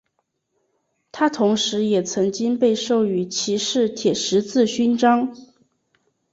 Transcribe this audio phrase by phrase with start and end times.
[1.11, 5.31] 他同时也曾经被授予骑士铁十字勋章。